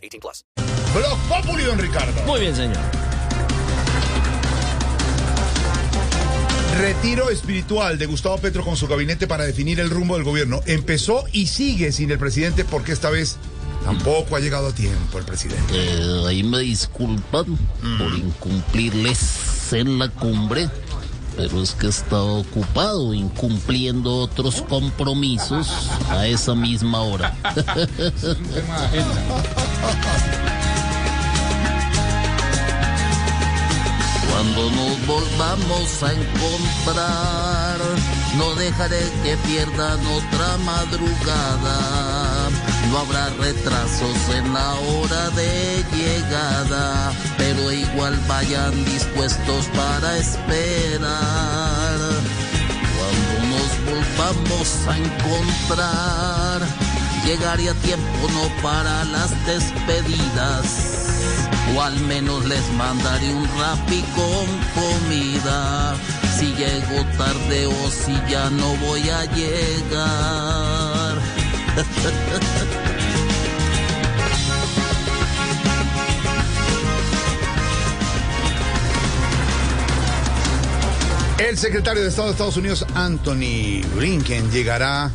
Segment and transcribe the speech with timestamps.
[0.00, 0.44] 18 plus.
[0.94, 2.22] Blog Populi, don Ricardo.
[2.26, 2.78] Muy bien, señor.
[6.78, 10.60] Retiro espiritual de Gustavo Petro con su gabinete para definir el rumbo del gobierno.
[10.66, 13.36] Empezó y sigue sin el presidente porque esta vez
[13.84, 15.74] tampoco ha llegado a tiempo el presidente.
[15.74, 17.44] Eh, ahí me disculpan
[17.98, 20.70] por incumplirles en la cumbre,
[21.36, 27.36] pero es que estado ocupado incumpliendo otros compromisos a esa misma hora.
[34.30, 37.78] Cuando nos volvamos a encontrar,
[38.36, 42.48] no dejaré que pierdan otra madrugada.
[42.90, 51.98] No habrá retrasos en la hora de llegada, pero igual vayan dispuestos para esperar.
[52.96, 56.89] Cuando nos volvamos a encontrar,
[57.24, 60.96] llegaré a tiempo no para las despedidas.
[61.74, 65.96] O al menos les mandaré un rapi con comida.
[66.36, 71.18] Si llego tarde o si ya no voy a llegar.
[81.38, 85.10] El secretario de Estado de Estados Unidos, Anthony Blinken, llegará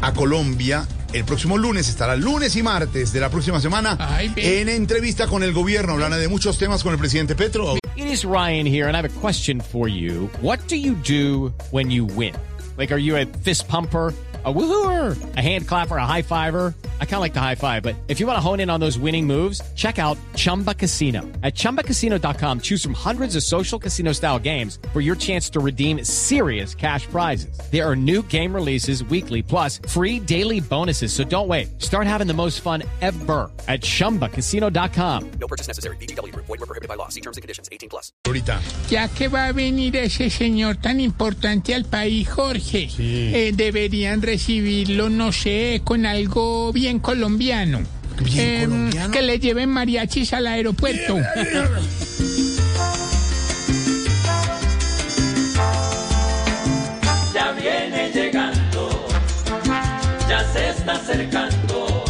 [0.00, 1.88] a Colombia el próximo lunes.
[1.88, 5.94] Estará lunes y martes de la próxima semana Ay, en entrevista con el gobierno.
[5.94, 7.76] Hablará de muchos temas con el presidente Petro.
[7.96, 10.28] It is Ryan here, and I have a question for you.
[10.42, 12.34] What do you do when you win?
[12.76, 14.12] Like, are you a fist pumper?
[14.44, 16.72] A woohooer, a hand clapper, a high fiver.
[17.00, 18.80] I kind of like the high five, but if you want to hone in on
[18.80, 21.22] those winning moves, check out Chumba Casino.
[21.42, 26.04] At chumbacasino.com, choose from hundreds of social casino style games for your chance to redeem
[26.04, 27.58] serious cash prizes.
[27.72, 31.12] There are new game releases weekly, plus free daily bonuses.
[31.14, 31.82] So don't wait.
[31.82, 35.30] Start having the most fun ever at chumbacasino.com.
[35.40, 35.96] No purchase necessary.
[35.96, 36.34] BGW.
[36.36, 37.08] Void were prohibited by law.
[37.08, 37.70] See terms and conditions.
[37.72, 38.12] 18 plus.
[38.24, 38.60] Ahorita.
[38.90, 45.08] Ya que va a venir ese señor tan importante al país, Jorge, eh, deberían recibirlo,
[45.08, 47.80] no sé, con algo bien colombiano.
[48.22, 49.10] ¿Bien Em, colombiano?
[49.12, 51.16] Que le lleven mariachis al aeropuerto.
[57.34, 59.06] ya viene llegando,
[60.28, 62.04] ya se está acercando.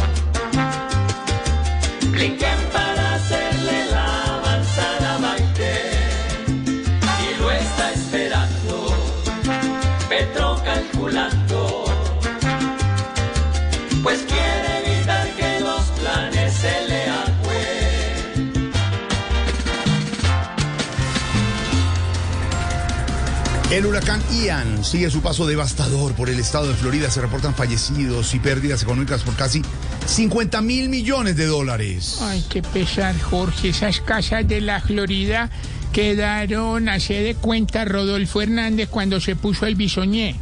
[23.69, 27.11] El huracán Ian sigue su paso devastador por el estado de Florida.
[27.11, 29.61] Se reportan fallecidos y pérdidas económicas por casi
[30.05, 32.19] 50 mil millones de dólares.
[32.21, 33.69] Ay, qué pesar, Jorge.
[33.69, 35.49] Esas casas de la Florida
[35.91, 40.39] quedaron, hace de cuenta Rodolfo Hernández cuando se puso el bisoñé.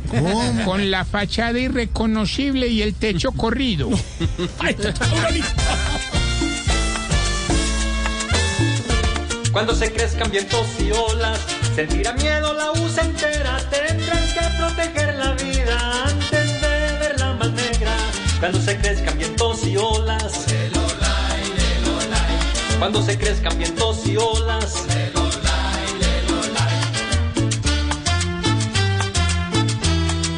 [0.63, 3.89] Con la fachada irreconocible y el techo corrido.
[9.55, 11.39] Cuando se crezcan vientos y olas,
[11.73, 13.09] sentirá miedo la USA
[18.45, 20.45] Cuando se crezcan vientos y olas,
[22.77, 24.85] cuando se crezcan vientos y olas,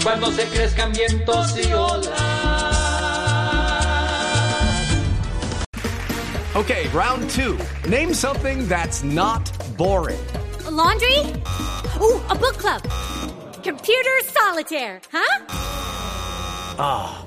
[0.03, 2.07] cuando se crezcan vientos y olas.
[6.55, 7.57] Okay, round two.
[7.89, 10.17] Name something that's not boring.
[10.65, 11.33] A laundry?
[11.99, 12.81] Ooh, a book club.
[13.63, 15.45] Computer solitaire, huh?
[16.79, 17.26] Ah,